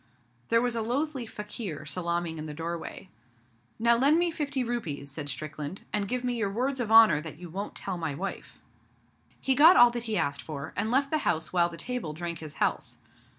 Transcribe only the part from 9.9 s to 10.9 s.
that he asked for, and